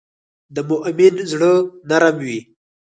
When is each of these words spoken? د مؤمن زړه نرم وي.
د 0.55 0.57
مؤمن 0.69 1.15
زړه 1.31 1.51
نرم 1.89 2.15
وي. 2.25 2.39